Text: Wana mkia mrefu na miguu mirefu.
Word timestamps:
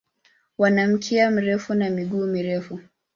Wana 0.57 0.87
mkia 0.87 1.31
mrefu 1.31 1.73
na 1.73 1.89
miguu 1.89 2.25
mirefu. 2.25 2.79